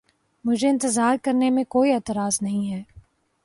مجھے 0.45 0.69
اِنتظار 0.69 1.15
کرنے 1.23 1.49
میں 1.49 1.63
کوئی 1.63 1.93
اعتراض 1.93 2.37
نہیں 2.41 2.71
ہے۔ 2.73 2.83